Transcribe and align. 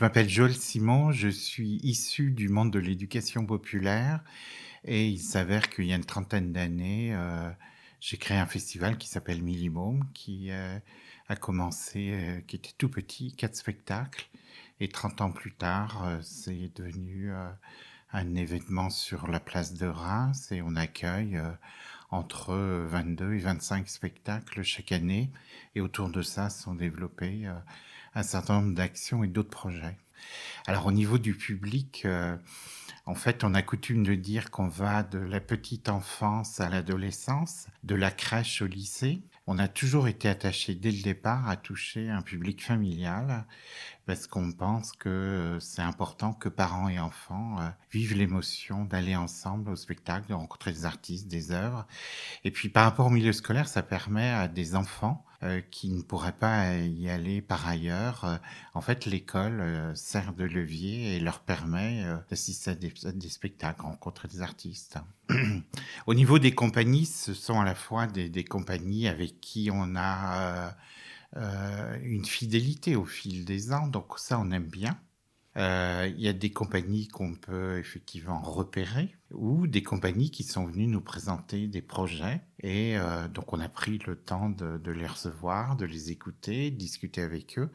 Je 0.00 0.04
m'appelle 0.06 0.30
Joël 0.30 0.54
Simon, 0.54 1.12
je 1.12 1.28
suis 1.28 1.78
issu 1.82 2.30
du 2.30 2.48
monde 2.48 2.72
de 2.72 2.78
l'éducation 2.78 3.44
populaire 3.44 4.24
et 4.82 5.06
il 5.06 5.18
s'avère 5.18 5.68
qu'il 5.68 5.84
y 5.84 5.92
a 5.92 5.96
une 5.96 6.06
trentaine 6.06 6.54
d'années, 6.54 7.14
euh, 7.14 7.50
j'ai 8.00 8.16
créé 8.16 8.38
un 8.38 8.46
festival 8.46 8.96
qui 8.96 9.08
s'appelle 9.08 9.42
Millimum, 9.42 10.08
qui 10.14 10.52
euh, 10.52 10.78
a 11.28 11.36
commencé, 11.36 12.12
euh, 12.14 12.40
qui 12.46 12.56
était 12.56 12.72
tout 12.78 12.88
petit, 12.88 13.34
quatre 13.34 13.56
spectacles, 13.56 14.26
et 14.80 14.88
30 14.88 15.20
ans 15.20 15.32
plus 15.32 15.52
tard, 15.52 16.10
c'est 16.22 16.74
devenu 16.76 17.30
un 18.14 18.34
événement 18.34 18.88
sur 18.88 19.26
la 19.26 19.38
place 19.38 19.74
de 19.74 19.86
Reims 19.86 20.50
et 20.50 20.62
on 20.62 20.76
accueille 20.76 21.38
entre 22.10 22.54
22 22.54 23.34
et 23.34 23.38
25 23.38 23.86
spectacles 23.86 24.62
chaque 24.62 24.92
année 24.92 25.30
et 25.74 25.82
autour 25.82 26.08
de 26.08 26.22
ça 26.22 26.48
sont 26.48 26.74
développés 26.74 27.46
un 28.14 28.22
certain 28.22 28.60
nombre 28.60 28.74
d'actions 28.74 29.24
et 29.24 29.28
d'autres 29.28 29.50
projets. 29.50 29.96
Alors 30.66 30.86
au 30.86 30.92
niveau 30.92 31.18
du 31.18 31.34
public, 31.34 32.02
euh, 32.04 32.36
en 33.06 33.14
fait, 33.14 33.44
on 33.44 33.54
a 33.54 33.62
coutume 33.62 34.04
de 34.04 34.14
dire 34.14 34.50
qu'on 34.50 34.68
va 34.68 35.02
de 35.02 35.18
la 35.18 35.40
petite 35.40 35.88
enfance 35.88 36.60
à 36.60 36.68
l'adolescence, 36.68 37.66
de 37.82 37.94
la 37.94 38.10
crèche 38.10 38.62
au 38.62 38.66
lycée. 38.66 39.22
On 39.46 39.58
a 39.58 39.68
toujours 39.68 40.06
été 40.06 40.28
attaché 40.28 40.74
dès 40.74 40.92
le 40.92 41.02
départ 41.02 41.48
à 41.48 41.56
toucher 41.56 42.08
un 42.08 42.22
public 42.22 42.62
familial 42.62 43.46
parce 44.10 44.26
qu'on 44.26 44.50
pense 44.50 44.90
que 44.90 45.58
c'est 45.60 45.82
important 45.82 46.32
que 46.32 46.48
parents 46.48 46.88
et 46.88 46.98
enfants 46.98 47.60
euh, 47.60 47.68
vivent 47.92 48.16
l'émotion 48.16 48.84
d'aller 48.84 49.14
ensemble 49.14 49.70
au 49.70 49.76
spectacle, 49.76 50.26
de 50.26 50.34
rencontrer 50.34 50.72
des 50.72 50.84
artistes, 50.84 51.28
des 51.28 51.52
œuvres. 51.52 51.86
Et 52.42 52.50
puis 52.50 52.70
par 52.70 52.82
rapport 52.82 53.06
au 53.06 53.10
milieu 53.10 53.32
scolaire, 53.32 53.68
ça 53.68 53.84
permet 53.84 54.30
à 54.30 54.48
des 54.48 54.74
enfants 54.74 55.24
euh, 55.44 55.60
qui 55.70 55.90
ne 55.90 56.02
pourraient 56.02 56.32
pas 56.32 56.76
y 56.78 57.08
aller 57.08 57.40
par 57.40 57.68
ailleurs. 57.68 58.24
Euh, 58.24 58.36
en 58.74 58.80
fait, 58.80 59.06
l'école 59.06 59.60
euh, 59.60 59.94
sert 59.94 60.32
de 60.32 60.42
levier 60.42 61.14
et 61.14 61.20
leur 61.20 61.38
permet 61.38 62.04
d'assister 62.28 62.72
à 62.72 62.74
des, 62.74 63.28
spectacles, 63.28 63.82
rencontrer 63.82 64.26
des 64.26 64.42
artistes. 64.42 64.98
Au 66.08 66.14
niveau 66.14 66.40
des 66.40 66.52
compagnies, 66.52 67.06
ce 67.06 67.32
sont 67.32 67.60
à 67.60 67.64
la 67.64 67.76
fois 67.76 68.08
des 68.08 68.42
compagnies 68.42 69.06
avec 69.06 69.40
qui 69.40 69.70
on 69.72 69.94
a 69.94 70.74
une 71.34 72.24
fidélité 72.24 72.96
au 72.96 73.04
fil 73.04 73.44
des 73.44 73.72
ans, 73.72 73.86
donc 73.86 74.18
ça 74.18 74.38
on 74.38 74.50
aime 74.50 74.68
bien. 74.68 75.00
Il 75.56 76.20
y 76.20 76.28
a 76.28 76.32
des 76.32 76.52
compagnies 76.52 77.08
qu'on 77.08 77.34
peut 77.34 77.78
effectivement 77.78 78.40
repérer 78.40 79.16
ou 79.32 79.66
des 79.66 79.82
compagnies 79.82 80.30
qui 80.30 80.42
sont 80.42 80.64
venues 80.66 80.86
nous 80.86 81.00
présenter 81.00 81.68
des 81.68 81.82
projets 81.82 82.40
et 82.62 82.98
euh, 82.98 83.26
donc 83.28 83.52
on 83.52 83.60
a 83.60 83.68
pris 83.68 83.98
le 84.06 84.16
temps 84.16 84.50
de, 84.50 84.76
de, 84.76 84.90
les 84.90 85.06
recevoir, 85.06 85.76
de 85.76 85.86
les 85.86 86.10
écouter, 86.10 86.70
de 86.70 86.76
discuter 86.76 87.22
avec 87.22 87.58
eux. 87.58 87.70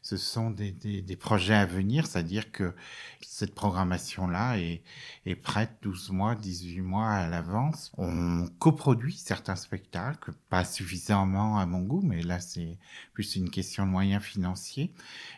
Ce 0.00 0.16
sont 0.16 0.50
des, 0.50 0.72
des, 0.72 1.02
des 1.02 1.16
projets 1.16 1.54
à 1.54 1.66
venir, 1.66 2.06
c'est-à-dire 2.06 2.50
que 2.50 2.74
cette 3.20 3.54
programmation-là 3.54 4.58
est, 4.58 4.82
est, 5.26 5.34
prête 5.34 5.76
12 5.82 6.10
mois, 6.12 6.34
18 6.34 6.80
mois 6.80 7.10
à 7.10 7.28
l'avance. 7.28 7.92
On 7.98 8.48
coproduit 8.58 9.16
certains 9.16 9.56
spectacles, 9.56 10.32
pas 10.48 10.64
suffisamment 10.64 11.58
à 11.58 11.66
mon 11.66 11.80
goût, 11.80 12.02
mais 12.02 12.22
là 12.22 12.40
c'est 12.40 12.78
plus 13.12 13.36
une 13.36 13.50
question 13.50 13.84
de 13.84 13.90
moyens 13.90 14.22
financiers. 14.22 14.94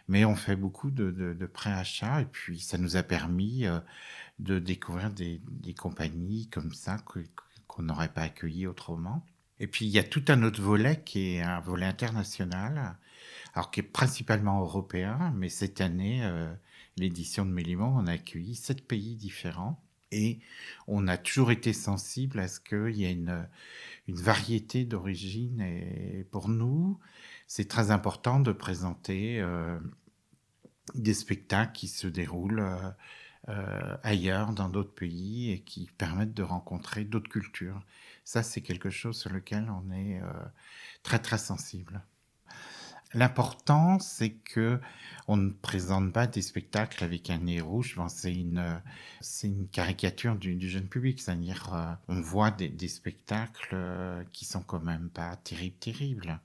Mais 0.07 0.25
on 0.25 0.37
fait 0.37 0.57
beaucoup 0.57 0.93
de, 0.93 1.11
de, 1.11 1.35
de 1.35 1.47
préachats 1.47 2.21
et 2.21 2.27
puis 2.27 2.61
ça 2.61 2.79
nous 2.79 2.97
a 2.97 3.03
permis... 3.03 3.67
Euh, 3.67 3.81
de 4.39 4.59
découvrir 4.59 5.11
des, 5.11 5.41
compagnies 5.79 6.49
comme 6.49 6.73
ça 6.73 6.99
qu'on 7.67 7.83
n'aurait 7.83 8.13
pas 8.13 8.23
accueillies 8.23 8.67
autrement. 8.67 9.25
Et 9.61 9.67
puis 9.67 9.87
il 9.87 9.91
y 9.91 9.99
a 9.99 10.05
tout 10.05 10.25
un 10.29 10.43
autre 10.43 10.61
volet 10.61 11.03
qui 11.05 11.35
est 11.35 11.43
un 11.43 11.61
volet 11.61 11.87
international, 11.87 12.97
alors 13.55 13.71
qui 13.71 13.81
est 13.81 13.85
principalement 13.85 14.61
européen, 14.61 15.33
mais 15.37 15.49
cette 15.49 15.81
année, 15.81 16.25
euh, 16.25 16.53
l'édition 16.97 17.47
de 17.47 17.51
Mélimon, 17.51 17.95
on 17.97 18.07
a 18.07 18.13
accueilli 18.13 18.55
sept 18.55 18.87
pays 18.87 19.17
différents. 19.17 19.81
Et 20.13 20.39
on 20.87 21.09
a 21.09 21.17
toujours 21.17 21.51
été 21.51 21.73
sensible 21.73 22.39
à 22.39 22.47
ce 22.47 22.61
qu'il 22.61 22.97
y 22.97 23.05
ait 23.05 23.13
une, 23.13 23.49
variété 24.07 24.85
d'origine. 24.85 25.61
Et 25.61 26.25
pour 26.31 26.49
nous, 26.49 27.01
c'est 27.49 27.69
très 27.69 27.91
important 27.91 28.39
de 28.39 28.53
présenter 28.53 29.41
euh, 29.41 29.79
des 30.95 31.15
spectacles 31.15 31.73
qui 31.73 31.89
se 31.89 32.07
déroulent 32.07 32.61
euh, 32.61 32.91
euh, 33.49 33.97
ailleurs, 34.03 34.53
dans 34.53 34.69
d'autres 34.69 34.95
pays, 34.95 35.51
et 35.53 35.61
qui 35.61 35.91
permettent 35.99 36.35
de 36.35 36.43
rencontrer 36.43 37.05
d'autres 37.05 37.31
cultures. 37.31 37.81
Ça, 38.25 38.43
c'est 38.43 38.63
quelque 38.63 38.91
chose 38.91 39.19
sur 39.19 39.31
lequel 39.31 39.71
on 39.71 39.93
est 39.93 40.21
euh, 40.21 40.33
très 41.03 41.19
très 41.19 41.39
sensible. 41.39 42.03
L'important, 43.15 44.01
c'est 44.01 44.31
que 44.31 44.81
on 45.29 45.37
ne 45.37 45.51
présente 45.51 46.13
pas 46.13 46.27
des 46.27 46.43
spectacles 46.43 47.05
avec 47.05 47.31
un 47.31 47.39
nez 47.39 47.61
rouge. 47.61 47.97
C'est 48.09 48.35
une, 48.35 49.69
caricature 49.71 50.35
du, 50.37 50.57
du, 50.57 50.69
jeune 50.69 50.89
public. 50.89 51.21
C'est-à-dire, 51.21 51.73
euh, 51.73 51.93
on 52.09 52.21
voit 52.21 52.51
des, 52.51 52.69
des 52.69 52.89
spectacles 52.89 53.71
euh, 53.73 54.25
qui 54.33 54.45
sont 54.45 54.63
quand 54.63 54.83
même 54.83 55.11
pas 55.11 55.37
terribles, 55.37 55.77
terribles. 55.79 56.41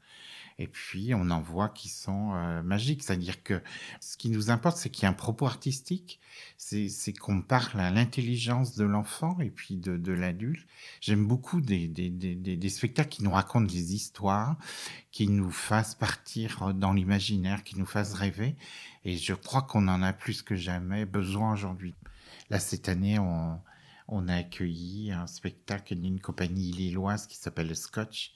Et 0.60 0.68
puis, 0.68 1.14
on 1.16 1.32
en 1.32 1.40
voit 1.40 1.70
qui 1.70 1.88
sont 1.88 2.34
euh, 2.34 2.62
magiques. 2.62 3.02
C'est-à-dire 3.04 3.42
que 3.44 3.64
ce 4.02 4.18
qui 4.18 4.30
nous 4.30 4.52
importe, 4.52 4.76
c'est 4.76 4.90
qu'il 4.90 5.04
y 5.04 5.06
a 5.06 5.10
un 5.10 5.14
propos 5.14 5.46
artistique. 5.46 6.20
C'est, 6.58 7.14
qu'on 7.14 7.42
parle 7.42 7.80
à 7.80 7.90
l'intelligence 7.90 8.76
de 8.76 8.84
l'enfant 8.84 9.40
et 9.40 9.50
puis 9.50 9.78
de, 9.78 10.12
l'adulte. 10.12 10.68
J'aime 11.00 11.26
beaucoup 11.26 11.62
des, 11.62 11.88
des, 11.88 12.70
spectacles 12.70 13.10
qui 13.10 13.24
nous 13.24 13.32
racontent 13.32 13.66
des 13.66 13.96
histoires, 13.96 14.58
qui 15.12 15.28
nous 15.28 15.50
fassent 15.50 15.96
partir 15.96 16.74
dans 16.74 16.92
l'imaginaire, 16.92 17.64
qui 17.64 17.78
nous 17.80 17.86
fassent 17.86 18.14
rêver. 18.14 18.56
Et 19.06 19.18
je 19.18 19.34
crois 19.34 19.62
qu'on 19.62 19.88
en 19.88 20.04
a 20.04 20.12
plus 20.12 20.42
que 20.42 20.56
jamais 20.56 21.06
besoin 21.06 21.54
aujourd'hui. 21.54 21.96
Là, 22.50 22.60
cette 22.60 22.90
année, 22.90 23.18
on, 23.18 23.60
on 24.12 24.28
a 24.28 24.36
accueilli 24.36 25.12
un 25.12 25.28
spectacle 25.28 25.96
d'une 25.96 26.20
compagnie 26.20 26.72
lilloise 26.72 27.28
qui 27.28 27.38
s'appelle 27.38 27.68
le 27.68 27.76
Scotch, 27.76 28.34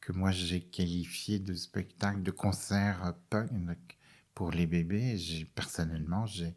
que 0.00 0.12
moi 0.12 0.30
j'ai 0.30 0.60
qualifié 0.60 1.38
de 1.38 1.54
spectacle 1.54 2.22
de 2.22 2.30
concert 2.30 3.14
pour 4.34 4.50
les 4.50 4.66
bébés. 4.66 5.16
J'ai 5.16 5.46
personnellement 5.46 6.26
j'ai 6.26 6.54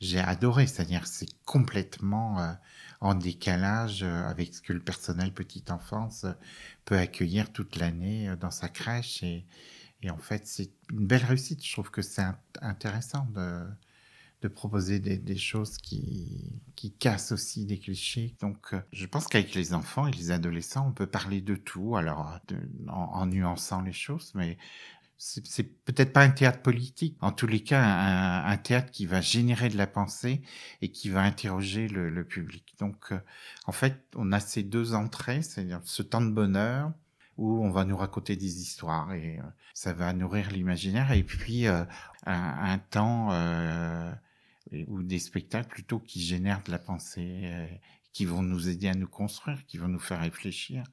j'ai 0.00 0.20
adoré, 0.20 0.66
c'est-à-dire 0.66 1.06
c'est 1.06 1.28
complètement 1.44 2.40
euh, 2.40 2.52
en 3.00 3.14
décalage 3.14 4.02
euh, 4.02 4.24
avec 4.28 4.54
ce 4.54 4.60
que 4.62 4.72
le 4.74 4.80
personnel 4.80 5.32
petite 5.32 5.70
enfance 5.70 6.24
euh, 6.24 6.32
peut 6.84 6.98
accueillir 6.98 7.50
toute 7.52 7.76
l'année 7.76 8.34
dans 8.40 8.50
sa 8.50 8.68
crèche 8.68 9.22
et 9.22 9.46
et 10.02 10.10
en 10.10 10.18
fait 10.18 10.46
c'est 10.46 10.70
une 10.90 11.06
belle 11.06 11.24
réussite. 11.24 11.64
Je 11.64 11.72
trouve 11.72 11.90
que 11.90 12.02
c'est 12.02 12.24
intéressant 12.60 13.26
de 13.34 13.64
de 14.42 14.48
proposer 14.48 14.98
des, 14.98 15.36
choses 15.36 15.78
qui, 15.78 16.60
qui 16.74 16.92
cassent 16.92 17.32
aussi 17.32 17.64
des 17.64 17.78
clichés. 17.78 18.34
Donc, 18.40 18.74
euh, 18.74 18.80
je 18.92 19.06
pense 19.06 19.28
qu'avec 19.28 19.54
les 19.54 19.72
enfants 19.72 20.08
et 20.08 20.12
les 20.12 20.32
adolescents, 20.32 20.88
on 20.88 20.92
peut 20.92 21.06
parler 21.06 21.40
de 21.40 21.54
tout, 21.54 21.96
alors 21.96 22.40
en, 22.88 22.92
en, 22.92 23.26
nuançant 23.26 23.82
les 23.82 23.92
choses, 23.92 24.32
mais 24.34 24.58
c'est 25.16 25.62
peut-être 25.84 26.12
pas 26.12 26.22
un 26.22 26.30
théâtre 26.30 26.62
politique. 26.62 27.16
En 27.20 27.30
tous 27.30 27.46
les 27.46 27.60
cas, 27.60 27.80
un, 27.80 28.56
théâtre 28.56 28.90
qui 28.90 29.06
va 29.06 29.20
générer 29.20 29.68
de 29.68 29.76
la 29.76 29.86
pensée 29.86 30.42
et 30.80 30.90
qui 30.90 31.10
va 31.10 31.22
interroger 31.22 31.86
le, 31.86 32.24
public. 32.24 32.74
Donc, 32.80 33.12
euh, 33.12 33.20
en 33.66 33.72
fait, 33.72 34.02
on 34.16 34.32
a 34.32 34.40
ces 34.40 34.64
deux 34.64 34.94
entrées, 34.94 35.42
c'est-à-dire 35.42 35.80
ce 35.84 36.02
temps 36.02 36.22
de 36.22 36.30
bonheur 36.30 36.90
où 37.38 37.64
on 37.64 37.70
va 37.70 37.84
nous 37.84 37.96
raconter 37.96 38.34
des 38.36 38.60
histoires 38.60 39.12
et 39.12 39.38
euh, 39.38 39.42
ça 39.74 39.92
va 39.92 40.12
nourrir 40.12 40.50
l'imaginaire 40.50 41.12
et 41.12 41.22
puis 41.22 41.66
un, 41.66 42.78
temps 42.90 43.28
ou 44.88 45.02
des 45.02 45.18
spectacles 45.18 45.68
plutôt 45.68 46.00
qui 46.00 46.20
génèrent 46.20 46.62
de 46.62 46.70
la 46.70 46.78
pensée, 46.78 47.42
euh, 47.44 47.66
qui 48.12 48.24
vont 48.24 48.42
nous 48.42 48.68
aider 48.68 48.88
à 48.88 48.94
nous 48.94 49.08
construire, 49.08 49.64
qui 49.66 49.78
vont 49.78 49.88
nous 49.88 50.00
faire 50.00 50.20
réfléchir. 50.20 50.84